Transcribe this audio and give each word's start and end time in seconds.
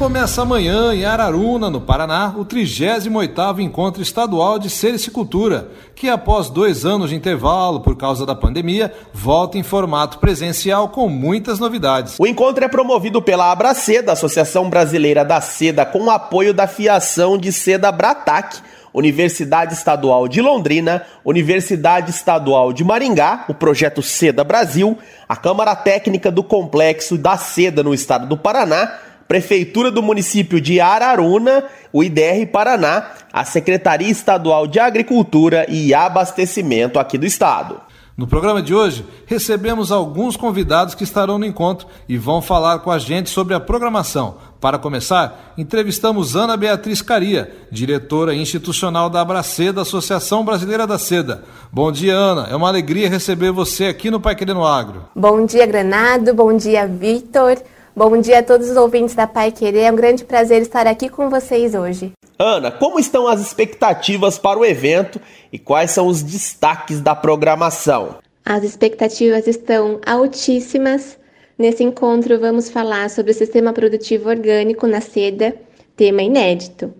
Começa 0.00 0.40
amanhã 0.40 0.94
em 0.94 1.04
Araruna, 1.04 1.68
no 1.68 1.78
Paraná, 1.78 2.32
o 2.34 2.42
38º 2.42 3.58
Encontro 3.60 4.00
Estadual 4.00 4.58
de 4.58 4.70
Sericicultura, 4.70 5.68
que 5.94 6.08
após 6.08 6.48
dois 6.48 6.86
anos 6.86 7.10
de 7.10 7.16
intervalo 7.16 7.80
por 7.80 7.94
causa 7.94 8.24
da 8.24 8.34
pandemia, 8.34 8.90
volta 9.12 9.58
em 9.58 9.62
formato 9.62 10.16
presencial 10.16 10.88
com 10.88 11.06
muitas 11.06 11.58
novidades. 11.58 12.16
O 12.18 12.26
encontro 12.26 12.64
é 12.64 12.68
promovido 12.68 13.20
pela 13.20 13.52
Abraceda, 13.52 14.12
Associação 14.12 14.70
Brasileira 14.70 15.22
da 15.22 15.38
Seda, 15.42 15.84
com 15.84 16.04
o 16.04 16.10
apoio 16.10 16.54
da 16.54 16.66
Fiação 16.66 17.36
de 17.36 17.52
Seda 17.52 17.92
Bratac, 17.92 18.56
Universidade 18.94 19.74
Estadual 19.74 20.26
de 20.26 20.40
Londrina, 20.40 21.04
Universidade 21.22 22.10
Estadual 22.10 22.72
de 22.72 22.82
Maringá, 22.82 23.44
o 23.50 23.54
projeto 23.54 24.02
Seda 24.02 24.42
Brasil, 24.42 24.98
a 25.28 25.36
Câmara 25.36 25.76
Técnica 25.76 26.30
do 26.30 26.42
Complexo 26.42 27.18
da 27.18 27.36
Seda 27.36 27.82
no 27.82 27.92
estado 27.92 28.26
do 28.26 28.36
Paraná, 28.38 28.94
Prefeitura 29.30 29.92
do 29.92 30.02
município 30.02 30.60
de 30.60 30.80
Araruna, 30.80 31.62
o 31.92 32.02
IDR 32.02 32.48
Paraná, 32.50 33.12
a 33.32 33.44
Secretaria 33.44 34.10
Estadual 34.10 34.66
de 34.66 34.80
Agricultura 34.80 35.66
e 35.68 35.94
Abastecimento 35.94 36.98
aqui 36.98 37.16
do 37.16 37.24
estado. 37.24 37.80
No 38.16 38.26
programa 38.26 38.60
de 38.60 38.74
hoje, 38.74 39.06
recebemos 39.26 39.92
alguns 39.92 40.36
convidados 40.36 40.96
que 40.96 41.04
estarão 41.04 41.38
no 41.38 41.46
encontro 41.46 41.86
e 42.08 42.18
vão 42.18 42.42
falar 42.42 42.80
com 42.80 42.90
a 42.90 42.98
gente 42.98 43.30
sobre 43.30 43.54
a 43.54 43.60
programação. 43.60 44.34
Para 44.60 44.80
começar, 44.80 45.54
entrevistamos 45.56 46.34
Ana 46.34 46.56
Beatriz 46.56 47.00
Caria, 47.00 47.52
diretora 47.70 48.34
institucional 48.34 49.08
da 49.08 49.20
Abraceda, 49.20 49.82
Associação 49.82 50.44
Brasileira 50.44 50.88
da 50.88 50.98
Seda. 50.98 51.44
Bom 51.70 51.92
dia, 51.92 52.14
Ana. 52.14 52.48
É 52.50 52.56
uma 52.56 52.66
alegria 52.66 53.08
receber 53.08 53.52
você 53.52 53.86
aqui 53.86 54.10
no 54.10 54.18
Pai 54.18 54.34
Querendo 54.34 54.64
Agro. 54.64 55.04
Bom 55.14 55.46
dia, 55.46 55.66
Granado. 55.66 56.34
Bom 56.34 56.56
dia, 56.56 56.84
Vitor. 56.88 57.58
Bom 57.94 58.20
dia 58.20 58.38
a 58.38 58.42
todos 58.42 58.70
os 58.70 58.76
ouvintes 58.76 59.16
da 59.16 59.26
Pai 59.26 59.50
Querer. 59.50 59.80
É 59.80 59.92
um 59.92 59.96
grande 59.96 60.24
prazer 60.24 60.62
estar 60.62 60.86
aqui 60.86 61.08
com 61.08 61.28
vocês 61.28 61.74
hoje. 61.74 62.12
Ana, 62.38 62.70
como 62.70 63.00
estão 63.00 63.26
as 63.26 63.40
expectativas 63.40 64.38
para 64.38 64.58
o 64.58 64.64
evento 64.64 65.20
e 65.52 65.58
quais 65.58 65.90
são 65.90 66.06
os 66.06 66.22
destaques 66.22 67.00
da 67.00 67.16
programação? 67.16 68.18
As 68.44 68.62
expectativas 68.62 69.48
estão 69.48 70.00
altíssimas. 70.06 71.18
Nesse 71.58 71.82
encontro, 71.82 72.38
vamos 72.38 72.70
falar 72.70 73.10
sobre 73.10 73.32
o 73.32 73.34
sistema 73.34 73.72
produtivo 73.72 74.30
orgânico 74.30 74.86
na 74.86 75.00
seda, 75.00 75.54
tema 75.96 76.22
inédito. 76.22 76.94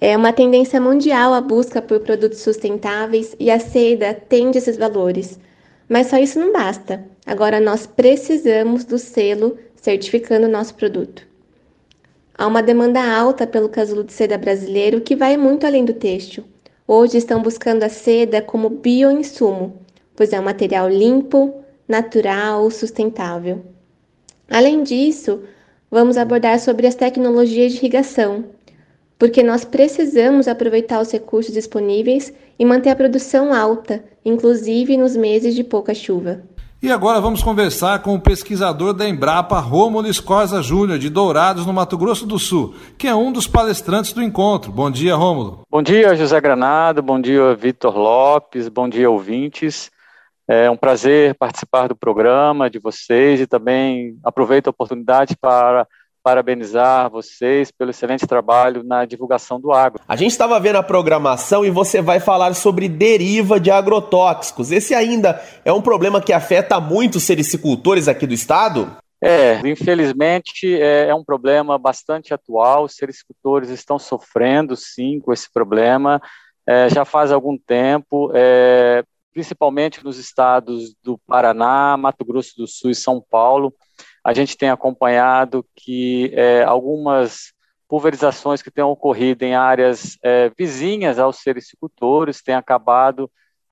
É 0.00 0.16
uma 0.16 0.32
tendência 0.32 0.80
mundial 0.80 1.34
a 1.34 1.40
busca 1.40 1.82
por 1.82 1.98
produtos 2.00 2.38
sustentáveis 2.38 3.34
e 3.40 3.50
a 3.50 3.58
seda 3.58 4.10
atende 4.10 4.58
esses 4.58 4.76
valores. 4.76 5.38
Mas 5.88 6.06
só 6.06 6.16
isso 6.16 6.38
não 6.38 6.52
basta. 6.52 7.04
Agora 7.26 7.60
nós 7.60 7.86
precisamos 7.86 8.84
do 8.84 8.98
selo 8.98 9.58
certificando 9.86 10.48
o 10.48 10.50
nosso 10.50 10.74
produto. 10.74 11.24
Há 12.36 12.44
uma 12.48 12.60
demanda 12.60 13.00
alta 13.00 13.46
pelo 13.46 13.68
casulo 13.68 14.02
de 14.02 14.12
seda 14.12 14.36
brasileiro 14.36 15.00
que 15.00 15.14
vai 15.14 15.36
muito 15.36 15.64
além 15.64 15.84
do 15.84 15.92
têxtil. 15.92 16.42
Hoje 16.88 17.18
estão 17.18 17.40
buscando 17.40 17.84
a 17.84 17.88
seda 17.88 18.42
como 18.42 18.68
bioinsumo, 18.68 19.80
pois 20.16 20.32
é 20.32 20.40
um 20.40 20.42
material 20.42 20.88
limpo, 20.88 21.54
natural, 21.86 22.68
sustentável. 22.68 23.64
Além 24.50 24.82
disso, 24.82 25.42
vamos 25.88 26.16
abordar 26.16 26.58
sobre 26.58 26.88
as 26.88 26.96
tecnologias 26.96 27.70
de 27.70 27.78
irrigação, 27.78 28.44
porque 29.16 29.40
nós 29.40 29.64
precisamos 29.64 30.48
aproveitar 30.48 31.00
os 31.00 31.12
recursos 31.12 31.54
disponíveis 31.54 32.32
e 32.58 32.64
manter 32.64 32.90
a 32.90 32.96
produção 32.96 33.54
alta, 33.54 34.02
inclusive 34.24 34.96
nos 34.96 35.16
meses 35.16 35.54
de 35.54 35.62
pouca 35.62 35.94
chuva. 35.94 36.42
E 36.86 36.92
agora 36.92 37.20
vamos 37.20 37.42
conversar 37.42 38.00
com 38.00 38.14
o 38.14 38.20
pesquisador 38.20 38.92
da 38.92 39.08
Embrapa, 39.08 39.58
Rômulo 39.58 40.06
Escorza 40.06 40.62
Júnior, 40.62 41.00
de 41.00 41.10
Dourados, 41.10 41.66
no 41.66 41.72
Mato 41.72 41.98
Grosso 41.98 42.24
do 42.24 42.38
Sul, 42.38 42.76
que 42.96 43.08
é 43.08 43.14
um 43.16 43.32
dos 43.32 43.48
palestrantes 43.48 44.12
do 44.12 44.22
encontro. 44.22 44.70
Bom 44.70 44.88
dia, 44.88 45.16
Rômulo. 45.16 45.62
Bom 45.68 45.82
dia, 45.82 46.14
José 46.14 46.40
Granado, 46.40 47.02
bom 47.02 47.20
dia, 47.20 47.56
Vitor 47.56 47.98
Lopes, 47.98 48.68
bom 48.68 48.88
dia, 48.88 49.10
ouvintes. 49.10 49.90
É 50.46 50.70
um 50.70 50.76
prazer 50.76 51.34
participar 51.34 51.88
do 51.88 51.96
programa 51.96 52.70
de 52.70 52.78
vocês 52.78 53.40
e 53.40 53.48
também 53.48 54.16
aproveito 54.22 54.68
a 54.68 54.70
oportunidade 54.70 55.36
para 55.36 55.88
parabenizar 56.26 57.08
vocês 57.08 57.70
pelo 57.70 57.92
excelente 57.92 58.26
trabalho 58.26 58.82
na 58.82 59.04
divulgação 59.04 59.60
do 59.60 59.70
agro. 59.70 60.00
A 60.08 60.16
gente 60.16 60.32
estava 60.32 60.58
vendo 60.58 60.74
a 60.74 60.82
programação 60.82 61.64
e 61.64 61.70
você 61.70 62.02
vai 62.02 62.18
falar 62.18 62.52
sobre 62.56 62.88
deriva 62.88 63.60
de 63.60 63.70
agrotóxicos. 63.70 64.72
Esse 64.72 64.92
ainda 64.92 65.40
é 65.64 65.72
um 65.72 65.80
problema 65.80 66.20
que 66.20 66.32
afeta 66.32 66.80
muito 66.80 67.18
os 67.18 67.22
sericicultores 67.22 68.08
aqui 68.08 68.26
do 68.26 68.34
estado? 68.34 68.96
É, 69.22 69.60
infelizmente 69.68 70.74
é, 70.74 71.10
é 71.10 71.14
um 71.14 71.22
problema 71.22 71.78
bastante 71.78 72.34
atual. 72.34 72.86
Os 72.86 72.96
sericicultores 72.96 73.70
estão 73.70 73.96
sofrendo, 73.96 74.74
sim, 74.74 75.20
com 75.20 75.32
esse 75.32 75.48
problema. 75.52 76.20
É, 76.66 76.88
já 76.88 77.04
faz 77.04 77.30
algum 77.30 77.56
tempo, 77.56 78.32
é, 78.34 79.04
principalmente 79.32 80.02
nos 80.02 80.18
estados 80.18 80.92
do 81.04 81.16
Paraná, 81.24 81.96
Mato 81.96 82.24
Grosso 82.24 82.56
do 82.56 82.66
Sul 82.66 82.90
e 82.90 82.96
São 82.96 83.24
Paulo 83.30 83.72
a 84.26 84.32
gente 84.32 84.56
tem 84.56 84.70
acompanhado 84.70 85.64
que 85.76 86.32
é, 86.34 86.64
algumas 86.64 87.52
pulverizações 87.88 88.60
que 88.60 88.72
têm 88.72 88.82
ocorrido 88.82 89.44
em 89.44 89.54
áreas 89.54 90.18
é, 90.20 90.50
vizinhas 90.58 91.20
aos 91.20 91.36
sericicultores 91.36 92.42
têm 92.42 92.56
acabado 92.56 93.30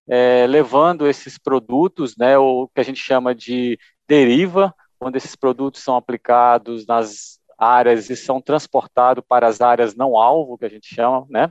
é, 0.09 0.47
levando 0.47 1.09
esses 1.09 1.37
produtos, 1.37 2.16
né, 2.16 2.38
o 2.38 2.69
que 2.72 2.81
a 2.81 2.84
gente 2.84 3.00
chama 3.00 3.34
de 3.34 3.76
deriva, 4.09 4.72
onde 5.00 5.19
esses 5.19 5.34
produtos 5.34 5.82
são 5.82 5.97
aplicados 5.97 6.86
nas 6.86 7.41
áreas 7.59 8.09
e 8.09 8.15
são 8.15 8.41
transportados 8.41 9.25
para 9.26 9.48
as 9.48 9.60
áreas 9.60 9.97
não 9.97 10.16
alvo, 10.16 10.56
que 10.56 10.66
a 10.66 10.71
gente 10.71 10.86
chama, 10.86 11.26
né? 11.28 11.50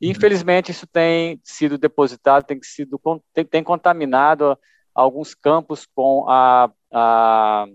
E, 0.00 0.06
uhum. 0.06 0.12
infelizmente, 0.12 0.72
isso 0.72 0.88
tem 0.88 1.40
sido 1.44 1.78
depositado, 1.78 2.42
tem 2.42 2.58
sido 2.64 3.00
tem, 3.32 3.44
tem 3.44 3.62
contaminado 3.62 4.58
alguns 4.92 5.34
campos 5.36 5.86
com 5.94 6.28
a, 6.28 6.68
a 6.92 7.66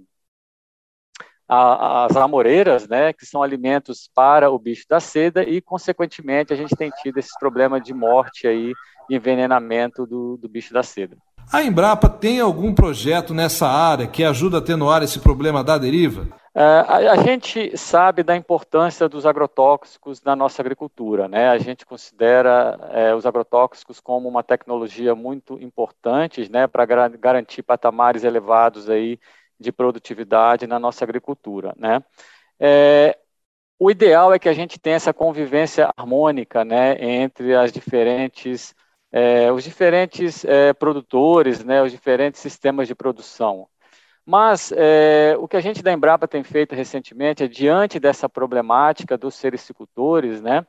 a, 1.47 2.06
as 2.06 2.16
amoreiras, 2.17 2.88
né, 2.88 3.13
que 3.13 3.25
são 3.25 3.44
alimentos 3.44 4.09
para 4.13 4.50
o 4.50 4.59
bicho 4.59 4.85
da 4.89 5.00
seda, 5.00 5.44
e, 5.44 5.61
consequentemente, 5.61 6.53
a 6.53 6.56
gente 6.56 6.75
tem 6.75 6.89
tido 7.01 7.17
esse 7.17 7.38
problema 7.39 7.79
de 7.79 7.94
morte 7.94 8.47
aí, 8.47 8.73
de 9.09 9.16
envenenamento 9.16 10.06
do, 10.06 10.38
do 10.38 10.50
bicho 10.50 10.73
da 10.73 10.83
seda. 10.83 11.17
A 11.51 11.61
Embrapa 11.61 12.09
tem 12.09 12.39
algum 12.39 12.73
projeto 12.73 13.33
nessa 13.33 13.67
área 13.67 14.07
que 14.07 14.23
ajuda 14.23 14.57
a 14.57 14.59
atenuar 14.59 15.03
esse 15.03 15.19
problema 15.19 15.63
da 15.63 15.78
deriva? 15.78 16.28
É, 16.56 16.63
a, 16.63 17.11
a, 17.11 17.17
gente 17.17 17.77
sabe 17.77 18.23
da 18.23 18.35
importância 18.35 19.07
dos 19.07 19.25
agrotóxicos 19.25 20.23
na 20.23 20.35
nossa 20.35 20.62
agricultura, 20.62 21.27
né? 21.27 21.50
A 21.50 21.57
gente 21.57 21.85
considera 21.85 22.79
é, 22.94 23.13
os 23.13 23.25
agrotóxicos 23.25 24.00
como 24.00 24.27
uma 24.29 24.41
tecnologia 24.41 25.13
muito 25.13 25.62
importante, 25.62 26.50
né, 26.50 26.66
para 26.66 26.85
gar 26.85 27.09
garantir 27.09 27.62
patamares 27.62 28.23
elevados 28.23 28.89
aí 28.89 29.19
de 29.60 29.72
produtividade 29.72 30.68
na 30.68 30.80
nossa 30.80 31.04
agricultura. 31.04 31.74
Né? 31.78 32.04
É, 32.60 33.18
o 33.78 33.92
ideal 33.92 34.34
é 34.34 34.40
que 34.40 34.50
a 34.50 34.54
gente 34.54 34.80
tenha 34.80 34.96
essa 34.96 35.14
convivência 35.14 35.92
harmônica 35.98 36.64
né, 36.64 36.96
entre 37.00 37.56
as 37.56 37.72
diferentes, 37.72 38.74
é, 39.12 39.52
os 39.52 39.64
diferentes 39.64 40.46
é, 40.46 40.74
produtores, 40.74 41.64
né, 41.64 41.82
os 41.82 41.92
diferentes 41.92 42.40
sistemas 42.40 42.88
de 42.88 42.96
produção. 42.96 43.68
Mas 44.26 44.72
é, 44.76 45.36
o 45.38 45.48
que 45.48 45.58
a 45.58 45.62
gente 45.62 45.84
da 45.84 45.94
Embrapa 45.94 46.28
tem 46.28 46.44
feito 46.44 46.74
recentemente 46.74 47.44
é, 47.44 47.48
diante 47.48 48.00
dessa 48.00 48.28
problemática 48.28 49.18
dos 49.18 49.36
sericicultores, 49.36 50.42
né, 50.42 50.66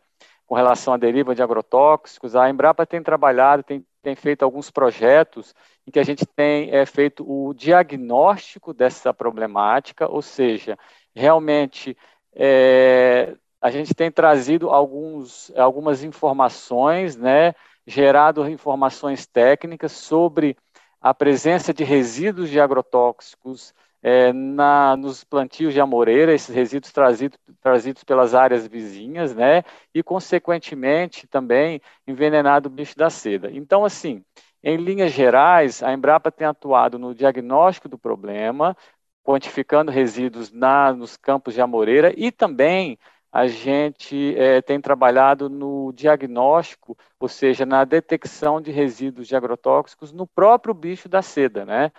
com 0.47 0.55
relação 0.55 0.93
à 0.95 0.97
deriva 0.97 1.35
de 1.35 1.43
agrotóxicos, 1.43 2.37
a 2.37 2.51
Embrapa 2.51 2.85
tem 2.85 3.03
trabalhado, 3.03 3.63
tem, 3.63 3.85
tem 4.07 4.15
feito 4.15 4.45
alguns 4.45 4.71
projetos 4.71 5.53
em 5.85 5.91
que 5.91 5.99
a 5.99 6.05
gente 6.05 6.25
tem 6.25 6.71
é, 6.71 6.87
feito 6.87 7.29
o 7.29 7.53
diagnóstico 7.53 8.73
dessa 8.73 9.13
problemática, 9.13 10.09
ou 10.09 10.23
seja, 10.23 10.79
realmente 11.13 11.97
é, 12.33 13.35
a 13.61 13.69
gente 13.69 13.97
tem 13.97 14.09
trazido 14.09 14.71
alguns, 14.71 15.51
algumas 15.57 16.05
informações, 16.05 17.17
né, 17.17 17.53
gerado 17.85 18.49
informações 18.49 19.27
técnicas 19.27 19.91
sobre 19.91 20.57
a 21.01 21.13
presença 21.13 21.75
de 21.75 21.83
resíduos 21.83 22.49
de 22.49 22.61
agrotóxicos 22.61 23.75
é, 24.03 24.33
na, 24.33 24.97
nos 24.97 25.25
plantios 25.25 25.73
de 25.75 25.81
amoreira, 25.81 26.33
esses 26.33 26.55
resíduos 26.55 26.93
trazido, 26.93 27.37
trazidos 27.61 28.05
pelas 28.05 28.35
áreas 28.35 28.67
vizinhas, 28.67 29.35
né, 29.35 29.63
e 29.95 30.03
consequentemente 30.03 31.27
também 31.27 31.81
envenenado 32.07 32.69
o 32.69 32.73
bicho 32.73 32.97
da 32.97 33.11
seda. 33.11 33.51
Então, 33.51 33.85
assim, 33.85 34.25
em 34.63 34.77
linhas 34.77 35.13
gerais, 35.13 35.83
a 35.83 35.93
Embrapa 35.93 36.31
tem 36.31 36.47
atuado 36.47 36.99
no 36.99 37.15
diagnóstico 37.15 37.89
do 37.89 37.99
problema, 37.99 38.77
quantificando 39.25 39.91
resíduos 39.91 40.53
na, 40.53 40.93
nos 40.93 41.17
campos 41.17 41.55
de 41.55 41.61
amoreira 41.61 42.13
e 42.17 42.31
também 42.31 42.99
a 43.33 43.47
gente 43.49 44.35
é, 44.39 44.63
tem 44.63 44.81
trabalhado 44.81 45.51
no 45.51 45.93
diagnóstico, 45.93 46.97
ou 47.21 47.29
seja, 47.29 47.67
na 47.67 47.85
detecção 47.85 48.61
de 48.63 48.71
resíduos 48.71 49.29
de 49.29 49.37
agrotóxicos 49.37 50.13
no 50.13 50.27
próprio 50.27 50.73
bicho 50.73 51.09
da 51.09 51.21
seda, 51.21 51.65
né? 51.65 51.93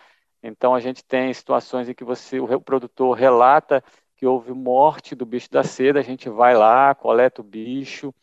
Então 0.47 0.73
a 0.73 0.79
gente 0.79 1.03
tem 1.03 1.33
situações 1.33 1.89
em 1.89 1.93
que 1.93 2.03
você, 2.03 2.39
o 2.39 2.61
produtor 2.61 3.15
relata 3.15 3.83
que 4.15 4.25
houve 4.25 4.51
morte 4.51 5.13
do 5.13 5.25
bicho 5.25 5.49
da 5.51 5.63
seda, 5.63 5.99
a 5.99 6.03
gente 6.03 6.27
vai 6.29 6.55
lá, 6.55 6.95
coleta 6.95 7.41
o 7.41 7.43
bicho 7.43 8.13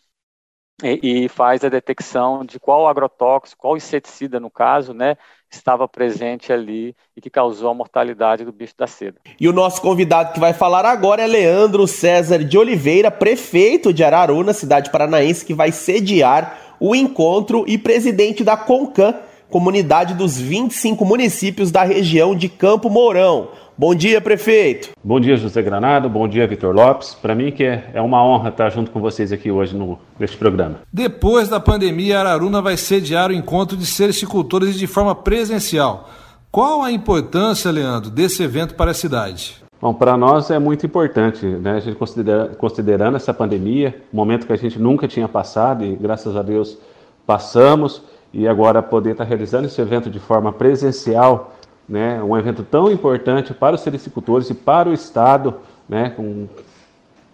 e, 0.82 1.24
e 1.24 1.28
faz 1.28 1.62
a 1.64 1.68
detecção 1.68 2.44
de 2.44 2.58
qual 2.58 2.88
agrotóxico, 2.88 3.60
qual 3.60 3.76
inseticida 3.76 4.40
no 4.40 4.50
caso, 4.50 4.92
né, 4.92 5.16
estava 5.50 5.86
presente 5.86 6.52
ali 6.52 6.96
e 7.16 7.20
que 7.20 7.30
causou 7.30 7.70
a 7.70 7.74
mortalidade 7.74 8.44
do 8.44 8.52
bicho 8.52 8.74
da 8.76 8.86
seda. 8.86 9.20
E 9.38 9.48
o 9.48 9.52
nosso 9.52 9.80
convidado 9.80 10.32
que 10.32 10.40
vai 10.40 10.52
falar 10.52 10.84
agora 10.84 11.22
é 11.22 11.26
Leandro 11.26 11.86
César 11.86 12.44
de 12.44 12.58
Oliveira, 12.58 13.10
prefeito 13.10 13.92
de 13.92 14.02
Araruna, 14.02 14.52
cidade 14.52 14.90
paranaense, 14.90 15.44
que 15.44 15.54
vai 15.54 15.70
sediar 15.70 16.76
o 16.80 16.94
encontro 16.94 17.64
e 17.68 17.78
presidente 17.78 18.42
da 18.42 18.56
CONCAN, 18.56 19.14
comunidade 19.54 20.14
dos 20.14 20.36
25 20.36 21.04
municípios 21.04 21.70
da 21.70 21.84
região 21.84 22.34
de 22.34 22.48
Campo 22.48 22.90
Mourão. 22.90 23.50
Bom 23.78 23.94
dia, 23.94 24.20
prefeito. 24.20 24.90
Bom 25.02 25.20
dia, 25.20 25.36
José 25.36 25.62
Granado. 25.62 26.10
Bom 26.10 26.26
dia, 26.26 26.44
Vitor 26.44 26.74
Lopes. 26.74 27.14
Para 27.14 27.36
mim 27.36 27.52
que 27.52 27.62
é, 27.62 27.88
é 27.94 28.00
uma 28.00 28.20
honra 28.20 28.48
estar 28.48 28.68
junto 28.70 28.90
com 28.90 29.00
vocês 29.00 29.30
aqui 29.30 29.52
hoje 29.52 29.76
no, 29.76 29.96
neste 30.18 30.36
programa. 30.36 30.80
Depois 30.92 31.48
da 31.48 31.60
pandemia, 31.60 32.18
Araruna 32.18 32.60
vai 32.60 32.76
sediar 32.76 33.30
o 33.30 33.32
encontro 33.32 33.76
de 33.76 33.86
sericicultores 33.86 34.76
de 34.76 34.88
forma 34.88 35.14
presencial. 35.14 36.10
Qual 36.50 36.82
a 36.82 36.90
importância, 36.90 37.70
Leandro, 37.70 38.10
desse 38.10 38.42
evento 38.42 38.74
para 38.74 38.90
a 38.90 38.94
cidade? 38.94 39.62
Bom, 39.80 39.94
para 39.94 40.16
nós 40.16 40.50
é 40.50 40.58
muito 40.58 40.84
importante, 40.84 41.46
né? 41.46 41.76
A 41.76 41.80
gente 41.80 41.94
considera, 41.94 42.48
considerando 42.58 43.18
essa 43.18 43.32
pandemia, 43.32 44.02
um 44.12 44.16
momento 44.16 44.48
que 44.48 44.52
a 44.52 44.56
gente 44.56 44.80
nunca 44.80 45.06
tinha 45.06 45.28
passado 45.28 45.84
e 45.84 45.94
graças 45.94 46.36
a 46.36 46.42
Deus 46.42 46.76
passamos, 47.24 48.02
e 48.34 48.48
agora 48.48 48.82
poder 48.82 49.12
estar 49.12 49.25
realizando 49.25 49.66
esse 49.66 49.81
evento 49.81 50.10
de 50.10 50.19
forma 50.19 50.52
presencial 50.52 51.54
né, 51.88 52.22
um 52.22 52.36
evento 52.36 52.62
tão 52.62 52.90
importante 52.90 53.52
para 53.52 53.76
os 53.76 53.82
sericicultores 53.82 54.50
e 54.50 54.54
para 54.54 54.88
o 54.88 54.92
Estado, 54.92 55.56
né, 55.88 56.10
com 56.10 56.48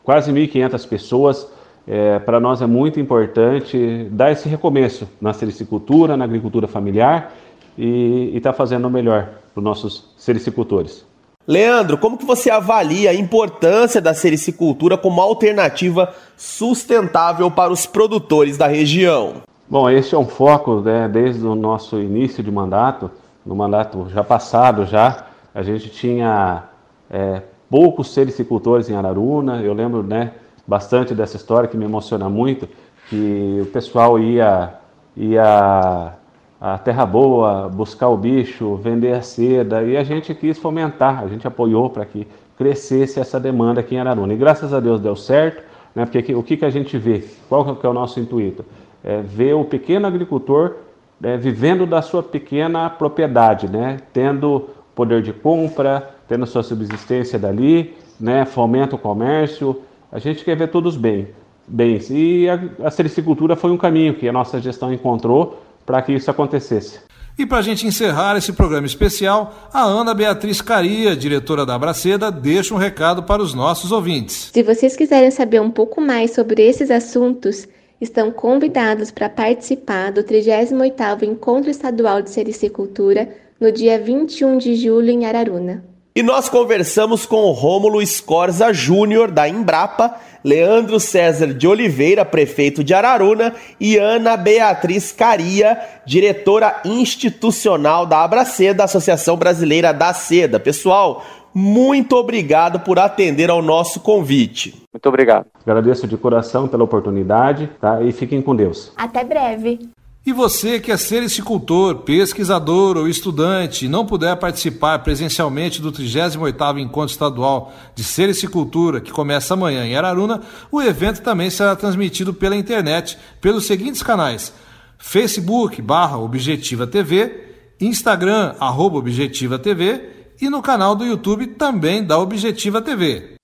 quase 0.02 0.32
1.500 0.32 0.88
pessoas. 0.88 1.48
É, 1.86 2.18
para 2.18 2.38
nós 2.38 2.60
é 2.60 2.66
muito 2.66 3.00
importante 3.00 4.06
dar 4.10 4.30
esse 4.30 4.48
recomeço 4.48 5.08
na 5.20 5.32
sericicultura, 5.32 6.16
na 6.16 6.24
agricultura 6.24 6.68
familiar 6.68 7.32
e 7.76 8.32
estar 8.36 8.52
tá 8.52 8.56
fazendo 8.56 8.86
o 8.86 8.90
melhor 8.90 9.28
para 9.54 9.60
os 9.60 9.64
nossos 9.64 10.12
sericicultores. 10.16 11.04
Leandro, 11.46 11.96
como 11.96 12.18
que 12.18 12.24
você 12.24 12.50
avalia 12.50 13.10
a 13.10 13.14
importância 13.14 14.00
da 14.00 14.12
sericicultura 14.12 14.96
como 14.98 15.20
alternativa 15.20 16.14
sustentável 16.36 17.50
para 17.50 17.72
os 17.72 17.86
produtores 17.86 18.56
da 18.58 18.66
região? 18.66 19.42
Bom, 19.70 19.88
esse 19.88 20.16
é 20.16 20.18
um 20.18 20.26
foco 20.26 20.80
né, 20.80 21.06
desde 21.06 21.46
o 21.46 21.54
nosso 21.54 22.00
início 22.00 22.42
de 22.42 22.50
mandato 22.50 23.08
no 23.46 23.54
mandato 23.54 24.08
já 24.08 24.24
passado 24.24 24.84
já, 24.84 25.26
a 25.54 25.62
gente 25.62 25.88
tinha 25.88 26.64
é, 27.08 27.40
poucos 27.70 28.12
sericicultores 28.12 28.90
em 28.90 28.96
Araruna. 28.96 29.62
Eu 29.62 29.72
lembro 29.72 30.02
né, 30.02 30.32
bastante 30.66 31.14
dessa 31.14 31.36
história 31.36 31.68
que 31.68 31.76
me 31.76 31.84
emociona 31.84 32.28
muito, 32.28 32.68
que 33.08 33.60
o 33.62 33.66
pessoal 33.66 34.18
ia, 34.18 34.74
ia 35.16 36.14
a 36.60 36.78
Terra 36.78 37.06
Boa 37.06 37.68
buscar 37.68 38.08
o 38.08 38.16
bicho, 38.16 38.74
vender 38.74 39.12
a 39.12 39.22
seda, 39.22 39.84
e 39.84 39.96
a 39.96 40.02
gente 40.02 40.34
quis 40.34 40.58
fomentar, 40.58 41.22
a 41.22 41.28
gente 41.28 41.46
apoiou 41.46 41.88
para 41.88 42.04
que 42.04 42.26
crescesse 42.58 43.20
essa 43.20 43.38
demanda 43.38 43.82
aqui 43.82 43.94
em 43.94 44.00
Araruna. 44.00 44.34
E 44.34 44.36
graças 44.36 44.74
a 44.74 44.80
Deus 44.80 45.00
deu 45.00 45.14
certo, 45.14 45.62
né, 45.94 46.04
porque 46.04 46.34
o 46.34 46.42
que, 46.42 46.56
que 46.56 46.64
a 46.64 46.70
gente 46.70 46.98
vê? 46.98 47.24
Qual 47.48 47.76
que 47.76 47.86
é 47.86 47.88
o 47.88 47.94
nosso 47.94 48.18
intuito? 48.18 48.64
É 49.02 49.20
ver 49.22 49.54
o 49.54 49.64
pequeno 49.64 50.06
agricultor 50.06 50.76
é, 51.22 51.36
vivendo 51.36 51.86
da 51.86 52.02
sua 52.02 52.22
pequena 52.22 52.88
propriedade, 52.88 53.68
né? 53.68 53.98
tendo 54.12 54.70
poder 54.94 55.22
de 55.22 55.32
compra, 55.32 56.10
tendo 56.28 56.46
sua 56.46 56.62
subsistência 56.62 57.38
dali, 57.38 57.94
né? 58.18 58.44
fomenta 58.44 58.96
o 58.96 58.98
comércio. 58.98 59.82
A 60.10 60.18
gente 60.18 60.44
quer 60.44 60.56
ver 60.56 60.68
todos 60.68 60.96
bem, 60.96 61.28
bem. 61.66 61.98
E 62.10 62.48
a, 62.48 62.86
a 62.86 62.90
sericicultura 62.90 63.54
foi 63.54 63.70
um 63.70 63.76
caminho 63.76 64.14
que 64.14 64.28
a 64.28 64.32
nossa 64.32 64.60
gestão 64.60 64.92
encontrou 64.92 65.62
para 65.84 66.00
que 66.02 66.12
isso 66.12 66.30
acontecesse. 66.30 67.00
E 67.38 67.46
para 67.46 67.58
a 67.58 67.62
gente 67.62 67.86
encerrar 67.86 68.36
esse 68.36 68.52
programa 68.52 68.86
especial, 68.86 69.54
a 69.72 69.82
Ana 69.82 70.12
Beatriz 70.12 70.60
Caria, 70.60 71.16
diretora 71.16 71.64
da 71.64 71.74
Abraceda, 71.74 72.30
deixa 72.30 72.74
um 72.74 72.76
recado 72.76 73.22
para 73.22 73.40
os 73.42 73.54
nossos 73.54 73.92
ouvintes. 73.92 74.50
Se 74.52 74.62
vocês 74.62 74.94
quiserem 74.96 75.30
saber 75.30 75.60
um 75.60 75.70
pouco 75.70 76.00
mais 76.00 76.34
sobre 76.34 76.62
esses 76.62 76.90
assuntos, 76.90 77.66
estão 78.00 78.30
convidados 78.30 79.10
para 79.10 79.28
participar 79.28 80.10
do 80.10 80.24
38º 80.24 81.22
Encontro 81.22 81.70
Estadual 81.70 82.22
de 82.22 82.30
Sericicultura 82.30 83.28
no 83.60 83.70
dia 83.70 83.98
21 83.98 84.58
de 84.58 84.74
julho 84.74 85.10
em 85.10 85.26
Araruna. 85.26 85.84
E 86.12 86.22
nós 86.22 86.48
conversamos 86.48 87.24
com 87.24 87.44
o 87.44 87.52
Rômulo 87.52 88.02
Escorza 88.02 88.72
Júnior 88.72 89.30
da 89.30 89.48
Embrapa, 89.48 90.16
Leandro 90.42 90.98
César 90.98 91.54
de 91.54 91.68
Oliveira, 91.68 92.24
prefeito 92.24 92.82
de 92.82 92.92
Araruna, 92.92 93.54
e 93.78 93.96
Ana 93.96 94.36
Beatriz 94.36 95.12
Caria, 95.12 95.78
diretora 96.04 96.80
institucional 96.84 98.06
da 98.06 98.24
Abraceda, 98.24 98.82
Associação 98.82 99.36
Brasileira 99.36 99.92
da 99.92 100.12
Seda. 100.12 100.58
Pessoal, 100.58 101.24
muito 101.54 102.16
obrigado 102.16 102.80
por 102.80 102.98
atender 102.98 103.50
ao 103.50 103.60
nosso 103.60 104.00
convite. 104.00 104.82
Muito 104.92 105.06
obrigado. 105.08 105.46
Agradeço 105.66 106.06
de 106.06 106.16
coração 106.16 106.68
pela 106.68 106.84
oportunidade, 106.84 107.68
tá? 107.80 108.02
E 108.02 108.12
fiquem 108.12 108.40
com 108.40 108.54
Deus. 108.54 108.92
Até 108.96 109.24
breve. 109.24 109.90
E 110.24 110.32
você 110.34 110.78
que 110.78 110.92
é 110.92 110.98
sericicultor, 110.98 112.00
pesquisador 112.00 112.98
ou 112.98 113.08
estudante 113.08 113.86
e 113.86 113.88
não 113.88 114.04
puder 114.04 114.36
participar 114.36 114.98
presencialmente 114.98 115.80
do 115.80 115.90
38º 115.90 116.78
Encontro 116.78 117.10
Estadual 117.10 117.72
de 117.94 118.04
Sericicultura, 118.04 119.00
que 119.00 119.10
começa 119.10 119.54
amanhã 119.54 119.86
em 119.86 119.96
Araruna, 119.96 120.42
o 120.70 120.82
evento 120.82 121.22
também 121.22 121.48
será 121.48 121.74
transmitido 121.74 122.34
pela 122.34 122.54
internet 122.54 123.16
pelos 123.40 123.66
seguintes 123.66 124.02
canais: 124.02 124.52
Facebook 124.98 125.80
barra 125.80 126.18
Objetiva 126.18 126.86
TV, 126.86 127.54
Instagram 127.80 128.54
arroba 128.60 128.98
Objetiva 128.98 129.58
TV 129.58 130.19
e 130.40 130.48
no 130.48 130.62
canal 130.62 130.94
do 130.94 131.04
YouTube 131.04 131.46
também 131.48 132.02
da 132.02 132.18
Objetiva 132.18 132.80
TV. 132.80 133.34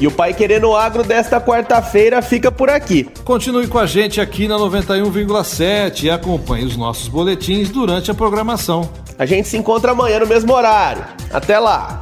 E 0.00 0.06
o 0.06 0.10
Pai 0.10 0.34
Querendo 0.34 0.74
Agro 0.74 1.04
desta 1.04 1.40
quarta-feira 1.40 2.20
fica 2.20 2.50
por 2.50 2.68
aqui. 2.68 3.04
Continue 3.24 3.68
com 3.68 3.78
a 3.78 3.86
gente 3.86 4.20
aqui 4.20 4.48
na 4.48 4.56
91,7 4.56 6.04
e 6.04 6.10
acompanhe 6.10 6.64
os 6.64 6.76
nossos 6.76 7.06
boletins 7.06 7.70
durante 7.70 8.10
a 8.10 8.14
programação. 8.14 8.90
A 9.16 9.24
gente 9.24 9.46
se 9.46 9.56
encontra 9.56 9.92
amanhã 9.92 10.18
no 10.18 10.26
mesmo 10.26 10.52
horário. 10.52 11.04
Até 11.32 11.56
lá! 11.56 12.00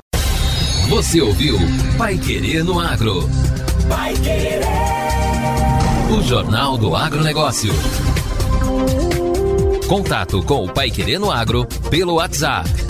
Você 0.89 1.21
ouviu 1.21 1.59
Pai 1.99 2.17
Querendo 2.17 2.81
Agro. 2.81 3.29
Pai 3.87 4.15
Querer. 4.15 4.63
O 6.11 6.23
Jornal 6.23 6.79
do 6.79 6.97
Agronegócio. 6.97 7.71
Contato 9.87 10.43
com 10.43 10.65
o 10.65 10.73
Pai 10.73 10.91
Querendo 10.91 11.31
Agro 11.31 11.67
pelo 11.91 12.15
WhatsApp 12.15 12.90